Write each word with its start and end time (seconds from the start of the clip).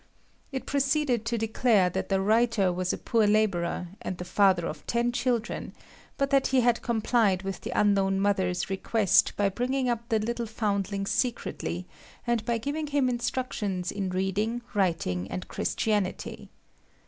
It 0.51 0.65
proceeded 0.65 1.25
to 1.25 1.37
declare 1.37 1.87
that 1.91 2.09
the 2.09 2.19
writer 2.19 2.73
was 2.73 2.91
a 2.91 2.97
poor 2.97 3.27
labourer, 3.27 3.89
and 4.01 4.17
the 4.17 4.25
father 4.25 4.65
of 4.65 4.83
ten 4.87 5.11
children; 5.11 5.73
but 6.17 6.31
that 6.31 6.47
he 6.47 6.61
had 6.61 6.81
complied 6.81 7.43
with 7.43 7.61
the 7.61 7.69
unknown 7.79 8.19
mother's 8.19 8.67
request 8.67 9.33
by 9.37 9.49
bringing 9.49 9.89
up 9.89 10.09
the 10.09 10.17
little 10.17 10.47
foundling 10.47 11.05
secretly, 11.05 11.85
and 12.25 12.43
by 12.45 12.57
giving 12.57 12.87
him 12.87 13.09
instructions 13.09 13.91
in 13.91 14.09
reading, 14.09 14.63
writing, 14.73 15.29
and 15.29 15.47
Christianity. 15.47 16.49